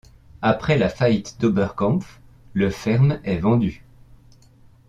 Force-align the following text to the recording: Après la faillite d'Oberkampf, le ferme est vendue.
Après 0.41 0.79
la 0.79 0.89
faillite 0.89 1.39
d'Oberkampf, 1.39 2.19
le 2.55 2.71
ferme 2.71 3.19
est 3.23 3.37
vendue. 3.37 3.83